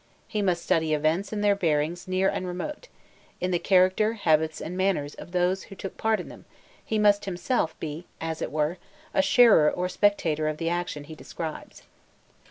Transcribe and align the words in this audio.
He 0.27 0.41
must 0.41 0.63
study 0.63 0.95
events 0.95 1.31
in 1.31 1.41
their 1.41 1.55
bearings 1.55 2.07
near 2.07 2.27
and 2.27 2.47
remote; 2.47 2.87
in 3.39 3.51
the 3.51 3.59
character, 3.59 4.13
habits, 4.13 4.59
and 4.59 4.75
manners 4.75 5.13
of 5.13 5.31
those 5.31 5.65
who 5.65 5.75
took 5.75 5.95
part 5.95 6.19
in 6.19 6.27
them, 6.27 6.45
he 6.83 6.97
must 6.97 7.25
himself 7.25 7.79
be, 7.79 8.07
as 8.19 8.41
it 8.41 8.51
were, 8.51 8.79
a 9.13 9.21
sharer 9.21 9.69
or 9.69 9.85
a 9.85 9.89
spectator 9.91 10.47
of 10.47 10.57
the 10.57 10.69
action 10.69 11.03
he 11.03 11.13
describes. 11.13 11.83